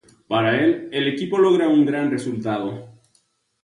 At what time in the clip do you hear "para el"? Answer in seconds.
0.27-0.89